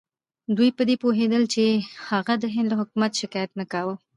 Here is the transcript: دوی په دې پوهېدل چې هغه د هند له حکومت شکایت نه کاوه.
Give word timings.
دوی 0.57 0.69
په 0.77 0.83
دې 0.87 0.95
پوهېدل 1.03 1.43
چې 1.53 1.63
هغه 2.09 2.33
د 2.39 2.43
هند 2.55 2.67
له 2.71 2.75
حکومت 2.81 3.11
شکایت 3.21 3.51
نه 3.59 3.65
کاوه. 3.71 3.95